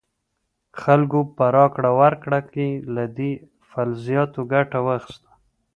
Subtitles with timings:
[0.81, 3.31] خلکو په راکړه ورکړه کې له دې
[3.69, 5.29] فلزاتو ګټه واخیسته.